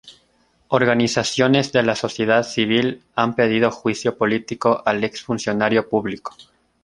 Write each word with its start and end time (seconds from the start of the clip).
Organizaciones 0.69 1.71
de 1.73 1.83
la 1.83 1.95
sociedad 1.95 2.41
civil 2.41 3.03
han 3.13 3.35
pedido 3.35 3.69
juicio 3.69 4.17
político 4.17 4.81
al 4.83 5.03
ex 5.03 5.21
funcionario 5.21 5.87
público. 5.87 6.33